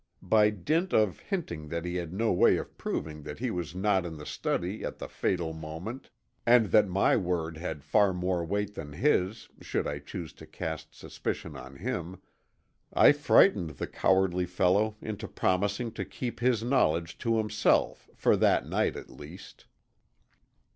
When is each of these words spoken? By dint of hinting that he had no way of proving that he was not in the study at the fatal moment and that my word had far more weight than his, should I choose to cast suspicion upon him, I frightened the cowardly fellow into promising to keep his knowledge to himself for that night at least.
By 0.23 0.49
dint 0.49 0.93
of 0.93 1.19
hinting 1.19 1.67
that 1.67 1.85
he 1.85 1.97
had 1.97 2.11
no 2.11 2.31
way 2.33 2.57
of 2.57 2.75
proving 2.75 3.21
that 3.21 3.37
he 3.37 3.51
was 3.51 3.75
not 3.75 4.03
in 4.03 4.17
the 4.17 4.25
study 4.25 4.83
at 4.83 4.97
the 4.97 5.07
fatal 5.07 5.53
moment 5.53 6.09
and 6.43 6.71
that 6.71 6.87
my 6.87 7.15
word 7.15 7.57
had 7.57 7.83
far 7.83 8.11
more 8.11 8.43
weight 8.43 8.73
than 8.73 8.93
his, 8.93 9.47
should 9.61 9.85
I 9.85 9.99
choose 9.99 10.33
to 10.41 10.47
cast 10.47 10.95
suspicion 10.95 11.55
upon 11.55 11.75
him, 11.75 12.19
I 12.91 13.11
frightened 13.11 13.69
the 13.77 13.85
cowardly 13.85 14.47
fellow 14.47 14.97
into 15.03 15.27
promising 15.27 15.91
to 15.91 16.03
keep 16.03 16.39
his 16.39 16.63
knowledge 16.63 17.19
to 17.19 17.37
himself 17.37 18.09
for 18.15 18.35
that 18.37 18.65
night 18.67 18.95
at 18.95 19.11
least. 19.11 19.67